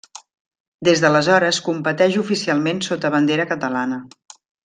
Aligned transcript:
Des 0.87 1.03
d'aleshores 1.03 1.59
competeix 1.67 2.17
oficialment 2.23 2.81
sota 2.89 3.13
bandera 3.19 3.47
catalana. 3.53 4.01